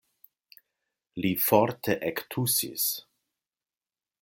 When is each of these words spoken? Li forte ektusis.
Li 1.25 1.31
forte 1.49 1.97
ektusis. 2.11 2.87